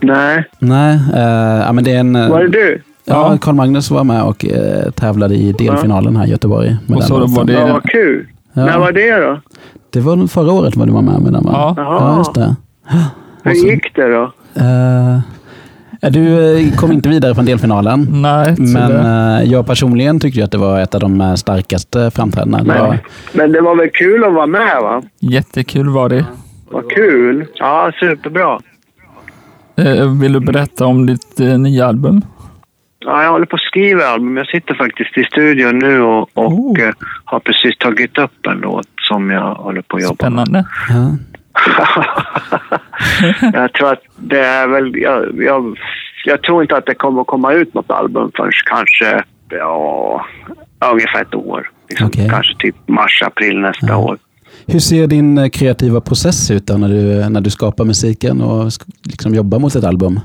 Nej, 0.00 0.44
Nej, 0.58 0.94
eh, 1.14 1.62
ja, 1.66 1.72
men 1.72 1.84
det 1.84 1.92
är 1.92 2.00
en... 2.00 2.16
eh, 2.16 2.28
var 2.30 2.40
det 2.40 2.48
du? 2.48 2.82
Ja, 3.04 3.38
Carl 3.40 3.54
Magnus 3.54 3.90
var 3.90 4.04
med 4.04 4.22
och 4.22 4.44
eh, 4.44 4.90
tävlade 4.90 5.34
i 5.34 5.52
delfinalen 5.52 6.16
här 6.16 6.26
i 6.26 6.30
Göteborg. 6.30 6.68
Med 6.86 6.94
Och 6.96 7.00
den 7.00 7.02
så 7.08 7.18
låten. 7.18 7.34
var 7.34 7.44
det- 7.44 7.52
Ja, 7.52 7.72
vad 7.72 7.82
kul. 7.90 8.26
Ja. 8.52 8.64
När 8.64 8.78
var 8.78 8.92
det 8.92 9.16
då? 9.16 9.40
Det 9.90 10.00
var 10.00 10.26
förra 10.26 10.52
året 10.52 10.76
var 10.76 10.86
du 10.86 10.92
var 10.92 11.02
med 11.02 11.20
med 11.20 11.32
den 11.32 11.44
va? 11.44 11.50
Ja. 11.54 11.74
ja 11.76 12.18
just 12.18 12.34
det. 12.34 12.56
Hur 13.42 13.54
så- 13.54 13.66
gick 13.66 13.94
det 13.96 14.08
då? 14.14 14.32
Ja, 16.04 16.10
du 16.10 16.56
eh, 16.58 16.72
kom 16.76 16.92
inte 16.92 17.08
vidare 17.08 17.34
från 17.34 17.44
delfinalen. 17.44 18.06
nej, 18.22 18.54
Men 18.58 18.92
eh, 19.36 19.42
jag 19.52 19.66
personligen 19.66 20.20
tyckte 20.20 20.44
att 20.44 20.50
det 20.50 20.58
var 20.58 20.80
ett 20.80 20.94
av 20.94 21.00
de 21.00 21.36
starkaste 21.36 22.10
framträdandena. 22.10 22.64
Men, 22.64 22.86
var, 22.86 22.98
men 23.32 23.52
det 23.52 23.60
var 23.60 23.76
väl 23.76 23.88
kul 23.92 24.24
att 24.24 24.34
vara 24.34 24.46
med 24.46 24.82
va? 24.82 25.02
jättekul 25.20 25.88
var 25.88 26.08
det. 26.08 26.24
Vad 26.70 26.90
kul. 26.90 27.46
Ja, 27.54 27.92
superbra. 28.00 28.58
Vill 30.20 30.32
du 30.32 30.40
berätta 30.40 30.86
om 30.86 31.06
ditt 31.06 31.38
nya 31.38 31.86
album? 31.86 32.22
Ja, 33.04 33.22
jag 33.22 33.30
håller 33.30 33.46
på 33.46 33.56
att 33.56 33.62
skriva 33.62 34.04
album. 34.04 34.36
Jag 34.36 34.46
sitter 34.46 34.74
faktiskt 34.74 35.18
i 35.18 35.24
studion 35.24 35.78
nu 35.78 36.00
och, 36.02 36.28
och 36.34 36.52
Oh. 36.52 36.80
eh, 36.80 36.94
har 37.24 37.40
precis 37.40 37.78
tagit 37.78 38.18
upp 38.18 38.46
en 38.46 38.58
låt 38.58 38.86
som 39.08 39.30
jag 39.30 39.54
håller 39.54 39.82
på 39.82 39.96
att 39.96 40.02
jobba 40.02 40.30
med. 40.30 40.46
Spännande. 40.46 40.64
ja. 40.88 41.16
jag 43.52 43.72
tror 43.72 43.92
att 43.92 44.02
det 44.16 44.40
är 44.40 44.66
väl... 44.68 44.96
Jag, 44.96 45.42
jag, 45.42 45.78
jag 46.24 46.42
tror 46.42 46.62
inte 46.62 46.76
att 46.76 46.86
det 46.86 46.94
kommer 46.94 47.20
att 47.20 47.26
komma 47.26 47.52
ut 47.52 47.74
något 47.74 47.90
album 47.90 48.30
förrän 48.36 48.52
kanske 48.66 49.24
ja, 49.50 50.26
ungefär 50.92 51.22
ett 51.22 51.34
år. 51.34 51.70
Liksom, 51.88 52.06
Okej. 52.06 52.28
Kanske 52.30 52.54
typ 52.58 52.76
mars, 52.88 53.22
april 53.26 53.58
nästa 53.60 53.86
Ja. 53.86 53.96
år. 53.96 54.18
Hur 54.66 54.78
ser 54.78 55.06
din 55.06 55.38
eh, 55.38 55.48
kreativa 55.48 56.00
process 56.00 56.50
ut 56.50 56.66
då 56.66 56.74
när 56.76 56.88
du, 56.88 57.28
när 57.30 57.40
du 57.40 57.50
skapar 57.50 57.84
musiken 57.84 58.40
och 58.40 58.70
liksom 59.04 59.34
jobbar 59.34 59.58
mot 59.58 59.74
ett 59.74 59.84
album? 59.84 60.20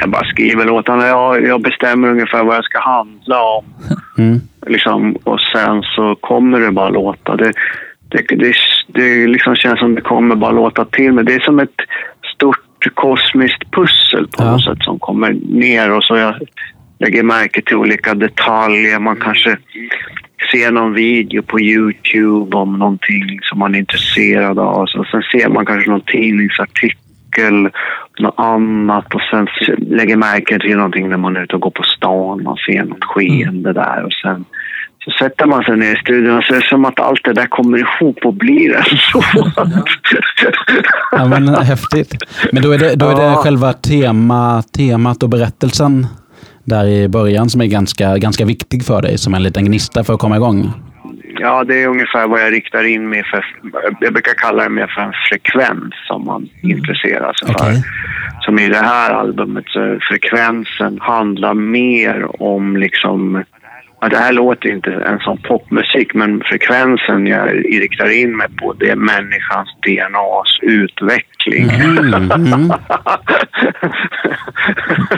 Jag 0.00 0.10
bara 0.10 0.24
skriver 0.24 0.64
låtarna. 0.64 1.06
Jag, 1.06 1.46
jag 1.46 1.60
bestämmer 1.62 2.08
ungefär 2.08 2.44
vad 2.44 2.56
jag 2.56 2.64
ska 2.64 2.80
handla 2.80 3.42
om. 3.42 3.64
Mm. 4.18 4.40
Liksom, 4.66 5.16
och 5.24 5.40
sen 5.40 5.82
så 5.82 6.14
kommer 6.14 6.60
det 6.60 6.72
bara 6.72 6.88
låta. 6.88 7.36
Det, 7.36 7.52
det, 8.08 8.36
det, 8.36 8.54
det 8.86 9.26
liksom 9.26 9.54
känns 9.56 9.78
som 9.78 9.94
det 9.94 10.00
kommer 10.00 10.36
bara 10.36 10.50
låta 10.50 10.84
till. 10.84 11.12
Men 11.12 11.24
det 11.24 11.34
är 11.34 11.40
som 11.40 11.58
ett 11.58 11.80
stort 12.34 12.94
kosmiskt 12.94 13.70
pussel 13.70 14.28
på 14.28 14.42
Ja. 14.44 14.50
något 14.50 14.64
sätt 14.64 14.78
som 14.80 14.98
kommer 14.98 15.32
ner 15.48 15.90
och 15.92 16.04
så 16.04 16.16
jag 16.16 16.34
lägger 16.98 17.22
märke 17.22 17.62
till 17.62 17.76
olika 17.76 18.14
detaljer. 18.14 18.98
Man 18.98 19.16
kanske 19.16 19.56
ser 20.52 20.70
någon 20.70 20.94
video 20.94 21.42
på 21.42 21.60
Youtube 21.60 22.56
om 22.56 22.78
någonting 22.78 23.38
som 23.42 23.58
man 23.58 23.74
är 23.74 23.78
intresserad 23.78 24.58
av. 24.58 24.86
Så 24.86 25.04
sen 25.04 25.22
ser 25.32 25.48
man 25.48 25.66
kanske 25.66 25.90
någon 25.90 26.00
tidningsartikel, 26.06 26.98
något 28.18 28.34
annat 28.36 29.14
och 29.14 29.20
sen 29.30 29.46
lägger 29.78 30.16
märke 30.16 30.58
till 30.58 30.76
någonting 30.76 31.08
när 31.08 31.16
man 31.16 31.36
är 31.36 31.42
ute 31.42 31.54
och 31.54 31.60
går 31.60 31.70
på 31.70 31.82
stan. 31.82 32.42
Man 32.42 32.56
ser 32.56 32.84
något 32.84 33.04
skeende 33.04 33.72
där 33.72 34.04
och 34.04 34.12
sen 34.12 34.44
så 35.04 35.10
sätter 35.24 35.46
man 35.46 35.62
sig 35.64 35.76
ner 35.76 35.92
i 35.92 35.96
studion 35.96 36.38
och 36.38 36.44
så 36.44 36.54
är 36.54 36.60
det 36.60 36.66
som 36.66 36.84
att 36.84 37.00
allt 37.00 37.24
det 37.24 37.32
där 37.32 37.46
kommer 37.46 37.78
ihop 37.78 38.18
och 38.24 38.34
blir 38.34 38.76
en 38.76 38.82
låt. 39.14 39.24
Ja, 41.12 41.24
men 41.28 41.48
häftigt. 41.48 42.16
Men 42.52 42.62
då 42.62 42.70
är 42.72 42.78
det, 42.78 42.94
då 42.96 43.08
är 43.08 43.14
det 43.16 43.22
Ja. 43.22 43.34
själva 43.34 43.72
tema, 43.72 44.62
temat 44.76 45.22
och 45.22 45.28
berättelsen 45.28 46.06
där 46.64 46.86
i 46.86 47.08
början 47.08 47.50
som 47.50 47.60
är 47.60 47.66
ganska, 47.66 48.18
ganska 48.18 48.44
viktig 48.44 48.84
för 48.84 49.02
dig, 49.02 49.18
som 49.18 49.34
en 49.34 49.42
liten 49.42 49.64
gnista 49.64 50.04
för 50.04 50.14
att 50.14 50.20
komma 50.20 50.36
igång. 50.36 50.72
Ja, 51.40 51.64
det 51.64 51.82
är 51.82 51.88
ungefär 51.88 52.26
vad 52.26 52.40
jag 52.40 52.52
riktar 52.52 52.84
in 52.84 53.08
mig 53.08 53.24
för. 53.24 53.44
Jag 54.00 54.12
brukar 54.12 54.34
kalla 54.34 54.62
det 54.62 54.68
mer 54.68 54.86
för 54.86 55.02
en 55.02 55.12
frekvens 55.28 55.94
som 56.06 56.24
man 56.24 56.48
intresserar 56.62 57.32
sig 57.32 57.48
för. 57.48 57.54
Okej. 57.54 57.82
Som 58.40 58.58
i 58.58 58.68
det 58.68 58.76
här 58.76 59.10
albumet 59.10 59.64
så 59.66 59.98
frekvensen 60.08 60.98
handlar 61.00 61.54
mer 61.54 62.42
om 62.42 62.76
liksom 62.76 63.44
Ja, 64.00 64.08
det 64.08 64.16
här 64.16 64.32
låter 64.32 64.68
inte 64.68 64.90
en 64.90 65.18
sån 65.18 65.38
popmusik 65.38 66.14
men 66.14 66.42
frekvensen 66.44 67.26
jag 67.26 67.48
riktar 67.82 68.22
in 68.22 68.36
mig 68.36 68.46
på 68.56 68.72
det 68.72 68.90
är 68.90 68.96
människans 68.96 69.68
DNAs 69.86 70.58
utveckling. 70.62 71.70
Mm, 71.70 72.14
mm. 72.32 72.72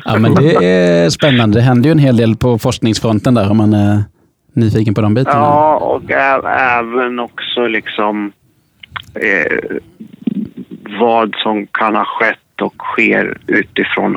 Ja, 0.05 0.19
men 0.19 0.35
det 0.35 0.55
är 0.65 1.11
spännande. 1.11 1.59
Det 1.59 1.63
händer 1.63 1.89
ju 1.89 1.93
en 1.93 1.99
hel 1.99 2.17
del 2.17 2.37
på 2.37 2.59
forskningsfronten 2.59 3.35
där 3.35 3.51
om 3.51 3.57
man 3.57 3.73
är 3.73 4.05
nyfiken 4.55 4.95
på 4.95 5.01
de 5.01 5.15
bitarna. 5.15 5.39
Ja, 5.39 5.77
och 5.77 6.11
även 6.11 7.19
också 7.19 7.67
liksom 7.67 8.33
eh, 9.15 9.77
vad 11.01 11.35
som 11.43 11.67
kan 11.67 11.95
ha 11.97 12.05
skett 12.05 12.61
och 12.63 12.75
sker 12.79 13.39
utifrån 13.47 14.17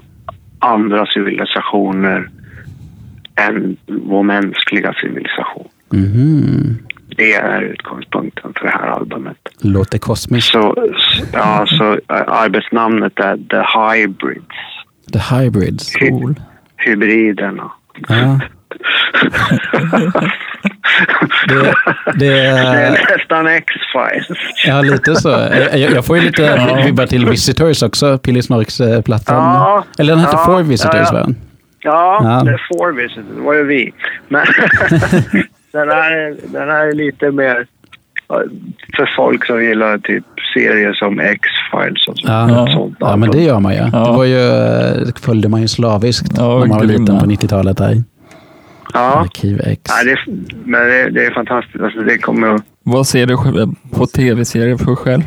andra 0.59 1.05
civilisationer 1.05 2.29
än 3.35 3.77
vår 3.87 4.23
mänskliga 4.23 4.93
civilisation. 5.01 5.67
Mhm. 5.89 6.77
Det 7.17 7.33
är 7.33 7.61
utgångspunkten 7.61 8.53
för 8.55 8.65
det 8.65 8.71
här 8.71 8.87
albumet. 8.87 9.37
Låter 9.61 9.97
kosmiskt. 9.97 10.51
Så, 10.51 10.91
ja, 11.33 11.65
så 11.67 11.99
arbetsnamnet 12.07 13.19
är 13.19 13.37
The 13.37 13.79
Hybrids. 13.79 14.55
The 15.13 15.35
Hybrids. 15.35 15.95
Cool. 15.95 16.35
Hybriderna. 16.77 17.71
Ja. 18.07 18.39
Det, 21.47 21.55
det, 21.55 21.73
Det 22.15 22.39
är 22.39 22.91
nästan 23.17 23.47
X-Files. 23.47 24.27
ja, 24.65 24.81
lite 24.81 25.15
så. 25.15 25.29
Jag, 25.73 25.79
jag 25.91 26.05
får 26.05 26.17
ju 26.17 26.23
lite 26.23 26.81
vibbar 26.85 27.05
till 27.05 27.25
Visitors 27.25 27.83
också, 27.83 28.17
Pilly 28.17 28.41
Snorks-plattan. 28.41 29.35
Ja. 29.35 29.83
Eller 29.99 30.13
den 30.13 30.19
hette 30.19 30.35
Ja. 30.37 30.45
Four 30.45 30.63
Visitors, 30.63 30.93
Ja, 30.95 31.05
ja. 31.05 31.11
va? 31.27 31.33
Ja, 31.79 32.19
Ja. 32.23 32.43
det 32.45 32.51
är 32.51 32.61
four 32.73 32.91
visitors. 32.93 33.25
Det 33.35 33.41
var 33.41 33.53
ju 33.53 33.63
vi. 33.63 33.93
Men 34.27 34.45
den, 35.71 35.89
här, 35.89 36.11
är- 36.11 36.35
den 36.47 36.69
här 36.69 36.87
är 36.87 36.93
lite 36.93 37.31
mer 37.31 37.65
ja, 38.27 38.43
för 38.95 39.09
folk 39.15 39.45
som 39.45 39.63
gillar 39.63 39.97
typ 39.97 40.23
serier 40.53 40.93
som 40.93 41.19
X-Files 41.19 42.07
och 42.07 42.15
Ja. 42.17 42.67
sånt. 42.73 42.97
Ja, 42.99 43.15
men 43.15 43.31
det 43.31 43.41
gör 43.41 43.59
man 43.59 43.71
ju. 43.73 43.79
Ja. 43.79 43.85
Det 43.85 44.11
var 44.17 44.25
ju, 44.25 45.11
följde 45.21 45.49
man 45.49 45.61
ju 45.61 45.67
slaviskt 45.67 46.31
Ja, 46.37 46.59
när 46.59 46.65
man 46.65 46.77
var 46.77 46.85
liten 46.85 47.19
på 47.19 47.25
90-talet. 47.25 47.77
Där. 47.77 48.03
Ja, 48.93 49.19
Arkiv 49.19 49.61
X. 49.63 49.81
ja 49.85 50.03
det, 50.03 50.17
men 50.65 50.87
det, 50.87 51.09
det 51.09 51.25
är 51.25 51.31
fantastiskt. 51.31 51.83
Alltså, 51.83 51.99
det 51.99 52.17
kommer 52.17 52.47
att... 52.47 52.61
Vad 52.83 53.07
ser 53.07 53.25
du 53.25 53.37
på 53.91 54.05
tv-serier 54.05 54.77
för 54.77 54.95
själv? 54.95 55.23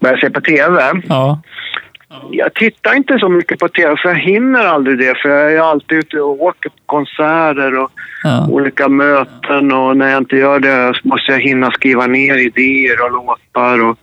Börja 0.00 0.16
se 0.16 0.30
på 0.30 0.40
TV. 0.40 0.82
Ja. 1.08 1.40
Jag 2.30 2.54
tittar 2.54 2.94
inte 2.94 3.18
så 3.18 3.28
mycket 3.28 3.58
på 3.58 3.68
TV 3.68 3.96
för 3.96 4.08
jag 4.08 4.18
hinner 4.18 4.64
aldrig 4.64 4.98
det. 4.98 5.14
För 5.22 5.28
jag 5.28 5.52
är 5.52 5.60
alltid 5.60 5.98
ute 5.98 6.20
och 6.20 6.42
åker 6.42 6.68
på 6.68 6.76
konserter 6.86 7.78
och 7.78 7.90
ja. 8.22 8.46
olika 8.50 8.88
möten 8.88 9.72
och 9.72 9.96
när 9.96 10.08
jag 10.10 10.18
inte 10.18 10.36
gör 10.36 10.60
det 10.60 10.94
så 11.02 11.08
måste 11.08 11.32
jag 11.32 11.40
hinna 11.40 11.70
skriva 11.70 12.06
ner 12.06 12.36
idéer 12.38 13.04
och 13.04 13.12
låtar 13.12 13.82
och 13.84 13.98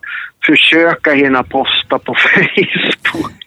försöka 0.46 1.14
hinna 1.14 1.44
posta 1.44 2.00
på 2.00 2.16
Facebook. 3.04 3.41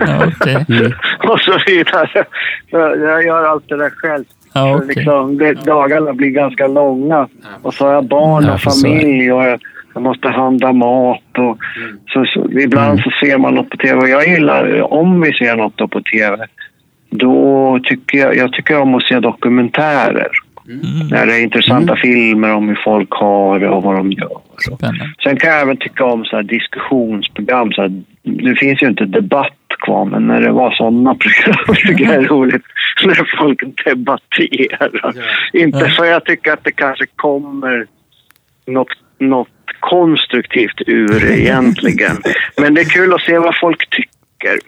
Ja, 0.00 0.26
okej. 0.40 0.64
Mm. 0.68 0.92
och 1.28 1.40
så 1.40 1.52
vidare. 1.66 2.24
Jag 2.70 3.00
jag 3.00 3.24
gör 3.26 3.44
allt 3.44 3.68
det 3.68 3.76
där 3.76 3.90
själv. 3.90 4.24
Ja, 4.52 4.60
Så 4.78 4.84
okej. 4.84 4.94
liksom, 4.96 5.38
det, 5.38 5.52
dagarna 5.64 6.12
blir 6.12 6.30
ganska 6.30 6.66
långa. 6.66 7.28
Och 7.62 7.74
så 7.74 7.86
har 7.86 7.92
jag 7.94 8.04
barn 8.04 8.44
Ja, 8.44 8.52
och 8.54 8.60
så 8.60 8.70
det. 8.70 8.76
familj 8.92 9.32
och 9.32 9.44
jag, 9.44 9.60
jag 9.94 10.02
måste 10.02 10.28
handla 10.28 10.72
mat. 10.72 11.38
Och, 11.38 11.58
så, 12.12 12.24
så, 12.24 12.50
ibland 12.60 12.90
Mm. 12.90 13.02
så 13.02 13.10
ser 13.26 13.38
man 13.38 13.54
något 13.54 13.70
på 13.70 13.76
tv. 13.76 14.00
Och 14.00 14.08
jag 14.08 14.28
gillar, 14.28 14.92
om 14.92 15.20
vi 15.20 15.32
ser 15.32 15.56
något 15.56 15.76
då 15.76 15.88
på 15.88 16.00
tv, 16.02 16.46
då 17.10 17.78
tycker 17.84 18.18
jag, 18.18 18.36
jag 18.36 18.52
tycker 18.52 18.80
om 18.80 18.94
att 18.94 19.02
se 19.02 19.20
dokumentärer. 19.20 20.28
När 21.10 21.26
det 21.26 21.32
är 21.34 21.42
intressanta 21.42 21.96
filmer 21.96 22.54
om 22.54 22.68
hur 22.68 22.80
folk 22.84 23.10
har 23.10 23.58
det 23.58 23.68
och 23.68 23.82
vad 23.82 23.94
de 23.96 24.12
gör. 24.12 24.28
Spännande. 24.76 25.10
Sen 25.22 25.36
kan 25.36 25.50
jag 25.50 25.60
även 25.62 25.76
tycka 25.76 26.04
om 26.04 26.24
så 26.24 26.36
här 26.36 26.42
diskussionsprogram. 26.42 27.72
Så 27.72 27.82
här, 27.82 28.02
nu 28.36 28.54
finns 28.56 28.82
ju 28.82 28.86
inte 28.86 29.04
debatt 29.04 29.52
kvar, 29.84 30.04
men 30.04 30.26
när 30.26 30.40
det 30.40 30.52
var 30.52 30.70
sådana 30.70 31.14
program 31.14 31.74
tycker 31.74 32.04
jag 32.04 32.12
det 32.22 32.24
är 32.26 32.28
roligt 32.28 32.62
när 33.04 33.36
folk 33.38 33.84
debatterar. 33.84 35.14
Inte 35.52 35.78
Ja. 35.78 35.88
för 35.88 36.04
jag 36.04 36.24
tycker 36.24 36.52
att 36.52 36.64
det 36.64 36.72
kanske 36.72 37.06
kommer 37.16 37.86
något, 38.66 38.88
något 39.18 39.48
konstruktivt 39.80 40.80
ur 40.86 41.08
det 41.20 41.40
egentligen. 41.40 42.16
Men 42.60 42.74
det 42.74 42.80
är 42.80 42.84
kul 42.84 43.14
att 43.14 43.20
se 43.20 43.38
vad 43.38 43.56
folk 43.60 43.90
tycker. 43.90 44.58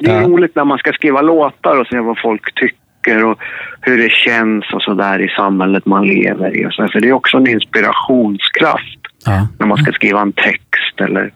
Det 0.00 0.10
är 0.10 0.20
Ja. 0.20 0.26
roligt 0.28 0.54
när 0.54 0.64
man 0.64 0.78
ska 0.78 0.92
skriva 0.92 1.22
låtar 1.22 1.80
och 1.80 1.86
se 1.86 1.98
vad 2.00 2.18
folk 2.18 2.54
tycker 2.54 3.24
och 3.24 3.38
hur 3.80 3.98
det 3.98 4.10
känns 4.12 4.72
och 4.72 4.82
så 4.82 4.94
där 4.94 5.18
i 5.18 5.28
samhället 5.28 5.86
man 5.86 6.06
lever 6.06 6.56
i. 6.56 6.66
Och 6.66 6.72
så. 6.72 6.88
För 6.88 7.00
det 7.00 7.08
är 7.08 7.12
också 7.12 7.36
en 7.36 7.46
inspirationskraft 7.48 8.98
Ja. 9.26 9.48
när 9.58 9.66
man 9.66 9.76
ska 9.78 9.92
skriva 9.92 10.20
en 10.20 10.32
text 10.32 11.00
eller 11.00 11.30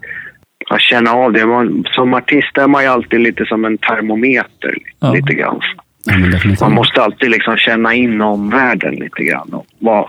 ja, 0.70 0.78
känna 0.78 1.10
av 1.10 1.32
det. 1.32 1.46
Man, 1.46 1.84
som 1.90 2.14
artist 2.14 2.58
är 2.58 2.66
man 2.66 2.82
ju 2.82 2.88
alltid 2.88 3.20
lite 3.20 3.44
som 3.46 3.64
en 3.64 3.78
termometer. 3.78 4.74
Ja. 5.00 5.12
Lite 5.12 5.34
grann. 5.34 5.60
ja. 6.04 6.56
Man 6.60 6.72
måste 6.72 7.02
alltid 7.02 7.30
liksom 7.30 7.56
känna 7.56 7.94
in 7.94 8.20
omvärlden 8.20 8.94
lite 8.94 9.24
grann 9.24 9.48
och 9.52 9.66
vara, 9.78 10.08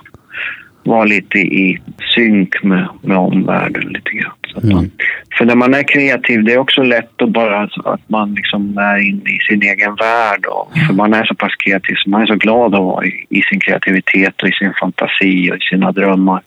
vara 0.83 1.03
lite 1.03 1.37
i 1.37 1.81
synk 2.15 2.63
med, 2.63 2.87
med 3.01 3.17
omvärlden 3.17 3.83
lite 3.83 4.09
grann. 4.09 4.33
Att 4.55 4.63
man, 4.63 4.71
Mm. 4.71 4.91
För 5.37 5.45
när 5.45 5.55
man 5.55 5.73
är 5.73 5.83
kreativ, 5.83 6.43
det 6.43 6.53
är 6.53 6.57
också 6.57 6.83
lätt 6.83 7.21
att 7.21 7.29
bara 7.29 7.61
att 7.63 8.09
man 8.09 8.33
liksom 8.33 8.77
är 8.77 8.97
inne 8.97 9.29
i 9.29 9.39
sin 9.49 9.61
egen 9.61 9.95
värld. 9.95 10.45
Och, 10.45 10.71
för 10.87 10.93
man 10.93 11.13
är 11.13 11.25
så 11.25 11.35
pass 11.35 11.55
kreativ 11.55 11.95
så 11.97 12.09
man 12.09 12.21
är 12.21 12.25
så 12.25 12.35
glad 12.35 12.75
att 12.75 12.81
vara 12.81 13.05
i, 13.05 13.25
i 13.29 13.41
sin 13.41 13.59
kreativitet 13.59 14.41
och 14.41 14.49
i 14.49 14.51
sin 14.51 14.73
fantasi 14.79 15.51
och 15.51 15.55
i 15.55 15.59
sina 15.59 15.91
drömmar. 15.91 16.41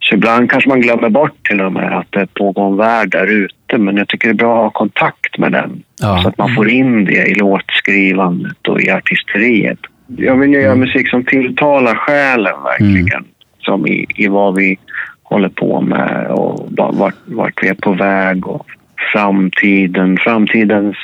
Så 0.00 0.14
ibland 0.14 0.50
kanske 0.50 0.68
man 0.68 0.80
glömmer 0.80 1.08
bort 1.08 1.48
till 1.48 1.60
och 1.60 1.72
med 1.72 1.98
att 1.98 2.06
det 2.10 2.34
pågår 2.34 2.66
en 2.66 2.76
värld 2.76 3.10
där 3.10 3.26
ute. 3.26 3.78
Men 3.78 3.96
jag 3.96 4.08
tycker 4.08 4.28
det 4.28 4.32
är 4.32 4.34
bra 4.34 4.56
att 4.56 4.62
ha 4.62 4.70
kontakt 4.70 5.38
med 5.38 5.52
den. 5.52 5.82
Ja. 6.00 6.20
Så 6.22 6.28
att 6.28 6.38
man 6.38 6.54
får 6.54 6.68
in 6.70 7.04
det 7.04 7.26
i 7.26 7.34
låtskrivandet 7.34 8.68
och 8.68 8.80
i 8.80 8.90
artisteriet. 8.90 9.78
Jag 10.16 10.36
vill 10.36 10.50
ju 10.52 10.60
göra 10.60 10.74
musik 10.74 11.10
som 11.10 11.24
tilltalar 11.24 11.94
själen 11.94 12.54
verkligen. 12.64 13.24
Som 13.58 13.86
i, 13.86 14.06
i 14.16 14.28
vad 14.28 14.54
vi 14.54 14.78
håller 15.22 15.48
på 15.48 15.80
med 15.80 16.26
och 16.26 16.68
va- 16.78 16.90
vart, 16.92 17.14
vart 17.24 17.62
vi 17.62 17.68
är 17.68 17.74
på 17.74 17.92
väg 17.92 18.46
och 18.46 18.66
framtiden, 19.12 20.18
framtidens 20.20 20.96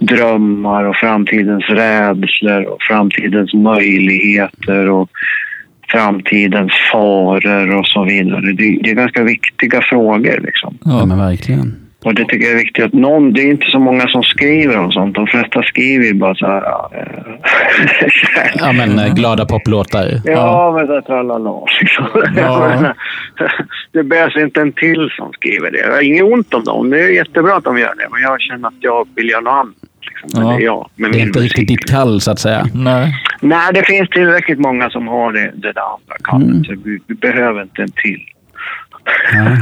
drömmar 0.00 0.84
och 0.84 0.96
framtidens 0.96 1.64
rädslor 1.68 2.64
och 2.64 2.82
framtidens 2.82 3.54
möjligheter 3.54 4.90
och 4.90 5.10
framtidens 6.00 6.72
faror 6.92 7.76
och 7.78 7.86
så 7.86 8.04
vidare. 8.04 8.40
Det, 8.40 8.78
det 8.82 8.90
är 8.90 8.94
ganska 8.94 9.22
viktiga 9.22 9.80
frågor. 9.82 10.40
Liksom. 10.44 10.78
Ja, 10.84 10.98
Ja. 11.00 11.06
men 11.06 11.18
verkligen. 11.18 11.76
Och 12.04 12.14
det 12.14 12.24
tycker 12.24 12.44
jag 12.46 12.52
är 12.52 12.58
viktigt 12.58 12.84
att 12.84 12.92
någon, 12.92 13.32
det 13.32 13.40
är 13.40 13.50
inte 13.50 13.66
så 13.66 13.78
många 13.78 14.06
som 14.08 14.22
skriver 14.22 14.78
om 14.78 14.92
sånt. 14.92 15.14
De 15.14 15.26
flesta 15.26 15.62
skriver 15.62 16.04
ju 16.04 16.14
bara 16.14 16.34
så 16.34 16.46
här... 16.46 16.62
Ja, 16.62 16.90
eh, 16.94 18.08
Ja, 18.54 18.72
men 18.72 18.98
eh, 18.98 19.14
glada 19.14 19.44
poplåtar. 19.46 20.20
ja 20.24 20.72
men 20.76 20.86
så 20.86 20.92
här 20.94 21.00
tralala. 21.00 21.50
Liksom. 21.80 22.06
Ja. 22.36 22.94
Det 23.92 24.02
behövs 24.02 24.36
inte 24.36 24.60
en 24.60 24.72
till 24.72 25.08
som 25.16 25.32
skriver 25.32 25.70
det. 25.70 25.78
Jag 25.78 25.92
har 25.92 26.02
inget 26.02 26.22
ont 26.24 26.54
om 26.54 26.64
dem. 26.64 26.90
Det 26.90 27.00
är 27.00 27.08
jättebra 27.08 27.54
att 27.56 27.64
de 27.64 27.78
gör 27.78 27.94
det. 27.98 28.06
Men 28.12 28.22
jag 28.22 28.40
känner 28.40 28.68
att 28.68 28.74
jag 28.80 29.08
vill 29.16 29.28
göra 29.28 29.40
något 29.40 29.52
annat. 29.52 29.74
Liksom. 30.06 30.40
Men 30.40 30.50
Ja. 30.50 30.56
det 30.56 30.62
är 30.62 30.64
jag 30.66 30.88
Det 31.12 31.18
är 31.20 31.26
inte 31.26 31.38
riktigt 31.40 31.68
ditt 31.68 31.90
kall, 31.90 32.20
så 32.20 32.30
att 32.30 32.38
säga. 32.38 32.66
Nej. 32.74 33.14
Nej, 33.40 33.70
det 33.74 33.82
finns 33.86 34.08
tillräckligt 34.10 34.58
många 34.58 34.90
som 34.90 35.08
har 35.08 35.32
det, 35.32 35.52
det 35.54 35.72
där 35.72 35.82
andra 35.82 36.16
kallet. 36.24 36.48
Mm. 36.48 36.64
Så 36.64 36.74
vi, 36.84 36.98
vi 37.06 37.14
behöver 37.14 37.62
inte 37.62 37.82
en 37.82 37.90
till. 37.90 38.20
Ja. 39.32 39.56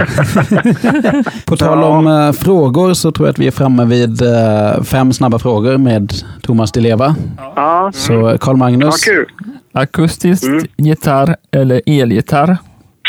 På 1.47 1.57
tal 1.57 1.83
om 1.85 2.07
eh, 2.07 2.33
frågor 2.33 2.95
så 2.95 3.13
tror 3.13 3.27
jag 3.29 3.33
att 3.33 3.39
vi 3.39 3.47
är 3.47 3.51
framme 3.51 3.85
vid 3.85 4.23
eh, 4.23 4.83
fem 4.83 5.13
snabba 5.13 5.39
frågor 5.39 5.79
med 5.79 6.13
Thomas 6.43 6.73
Di 6.73 6.81
Leva. 6.81 7.17
Ja, 7.57 7.91
Så 7.95 8.39
Carl 8.41 8.55
ja 8.55 8.57
Magnus, 8.57 9.05
kul. 9.05 9.27
Akustisk 9.73 10.45
Mm. 10.45 10.65
gitarr 10.77 11.37
eller 11.51 11.83
elgitarr? 11.87 12.57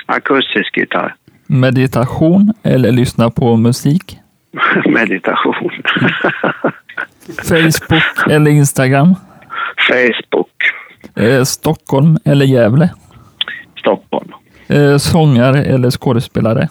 Akustisk 0.06 0.78
gitarr. 0.78 1.16
Meditation 1.48 2.54
eller 2.64 2.92
lyssna 2.92 3.30
på 3.30 3.56
musik? 3.58 4.18
Meditation. 4.90 5.72
Facebook 7.44 8.04
eller 8.30 8.52
Instagram? 8.52 9.16
Facebook. 9.90 10.45
Eh, 11.16 11.44
Stockholm 11.44 12.18
eller 12.26 12.46
Gävle? 12.46 12.90
Stockholm. 13.80 14.32
Eh, 14.68 14.98
sångare 14.98 15.64
eller 15.64 15.90
skådespelare? 15.90 16.68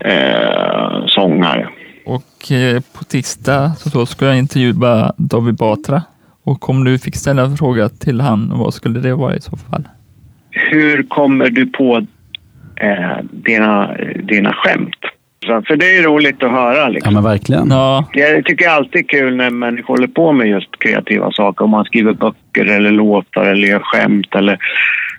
Eh, 0.00 1.06
sångare. 1.06 1.68
Och 2.06 2.52
eh, 2.52 2.82
på 2.98 3.04
tisdag 3.04 3.72
så 3.76 4.06
ska 4.06 4.26
jag 4.26 4.38
intervjua 4.38 5.12
David 5.16 5.54
Batra. 5.54 6.02
Och 6.44 6.70
om 6.70 6.84
du 6.84 6.98
fick 6.98 7.16
ställa 7.16 7.42
en 7.42 7.56
fråga 7.56 7.88
till 7.88 8.20
han, 8.20 8.52
vad 8.54 8.74
skulle 8.74 9.00
det 9.00 9.14
vara 9.14 9.36
i 9.36 9.40
så 9.40 9.56
fall? 9.56 9.88
Hur 10.50 11.02
kommer 11.02 11.50
du 11.50 11.66
på 11.66 12.06
eh, 12.76 13.24
dina, 13.30 13.96
dina 14.22 14.52
skämt? 14.52 14.96
Så, 15.46 15.62
för 15.66 15.76
det 15.76 15.96
är 15.96 16.02
roligt 16.02 16.42
att 16.42 16.50
höra. 16.50 16.76
ja 16.76 16.88
Liksom. 16.88 17.14
men 17.14 17.22
verkligen. 17.24 17.70
Ja, 17.70 18.08
Jag 18.12 18.44
tycker 18.44 18.68
alltid 18.68 19.00
är 19.04 19.08
kul 19.08 19.36
när 19.36 19.50
människor 19.50 19.94
håller 19.94 20.06
på 20.06 20.32
med 20.32 20.48
just 20.48 20.78
kreativa 20.78 21.30
saker. 21.32 21.64
Om 21.64 21.70
man 21.70 21.84
skriver 21.84 22.12
böcker 22.12 22.64
eller 22.66 22.90
låtar 22.90 23.44
eller 23.44 23.68
gör 23.68 23.80
skämt 23.80 24.34
eller 24.34 24.58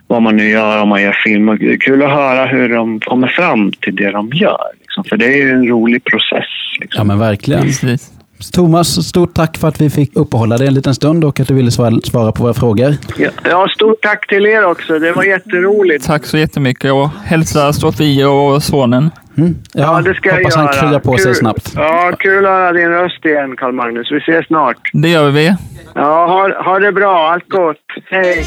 vad 0.08 0.22
man 0.22 0.36
nu 0.38 0.50
gör 0.50 0.82
om 0.82 0.90
man 0.90 1.02
gör 1.02 1.18
film. 1.26 1.46
Det 1.46 1.74
är 1.74 1.78
kul 1.78 2.04
att 2.04 2.12
höra 2.12 2.46
hur 2.46 2.70
de 2.70 3.00
kommer 3.00 3.28
fram 3.28 3.72
till 3.72 3.96
det 3.96 4.12
de 4.12 4.30
gör. 4.34 4.58
Liksom. 4.80 5.04
För 5.04 5.18
det 5.18 5.26
är 5.26 5.38
ju 5.38 5.50
en 5.50 5.68
rolig 5.68 6.04
process. 6.04 6.46
Ja 6.80 6.82
Liksom. 6.82 7.08
men 7.08 7.20
verkligen. 7.20 7.62
precis. 7.62 8.12
Thomas, 8.54 9.08
stort 9.08 9.34
tack 9.34 9.58
för 9.58 9.68
att 9.68 9.82
vi 9.82 9.90
fick 9.90 10.16
uppehålla 10.16 10.58
dig 10.58 10.68
en 10.68 10.74
liten 10.74 10.96
stund 10.96 11.24
och 11.24 11.40
att 11.40 11.48
du 11.48 11.54
ville 11.54 11.72
svara, 11.72 12.32
på 12.32 12.44
våra 12.44 12.54
frågor. 12.54 12.96
Ja, 13.44 13.68
stort 13.76 14.02
tack 14.02 14.28
till 14.28 14.46
er 14.46 14.66
också. 14.66 15.00
Det 15.00 15.12
var 15.12 15.24
jätteroligt. 15.24 16.06
Tack 16.06 16.26
så 16.26 16.38
jättemycket 16.38 16.92
och 16.92 17.10
hälsa 17.26 17.74
Sofia 17.74 18.30
och 18.30 18.64
sonen. 18.64 19.12
Mm. 19.38 19.56
Ja, 19.74 19.82
Ja, 19.82 20.02
det 20.02 20.14
ska 20.14 20.32
hoppas 20.32 20.56
jag 20.56 20.62
han 20.64 20.74
göra. 20.76 20.88
kryar 20.90 21.00
på 21.00 21.18
sig 21.18 21.26
Kul- 21.26 21.36
snabbt. 21.36 21.72
Ja, 21.76 22.12
kul 22.20 22.46
att 22.46 22.52
höra 22.52 22.72
din 22.74 22.90
röst 22.90 23.26
igen, 23.26 23.56
Karl 23.56 23.72
Magnus. 23.72 24.12
Vi 24.12 24.18
ses 24.18 24.46
snart. 24.48 24.78
Det 24.94 25.10
gör 25.10 25.30
vi. 25.30 25.56
Ja, 25.96 26.02
ha, 26.28 26.64
ha 26.64 26.80
det 26.80 26.92
bra. 26.92 27.32
Allt 27.32 27.50
gott. 27.50 27.78
Hej! 28.10 28.46